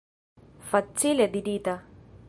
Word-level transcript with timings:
Facile 0.71 1.29
dirita! 1.33 1.79